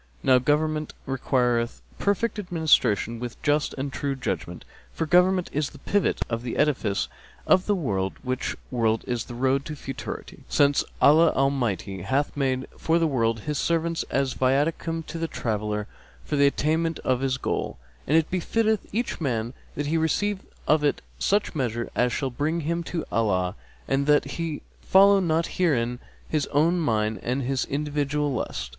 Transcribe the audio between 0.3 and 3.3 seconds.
government requireth perfect administration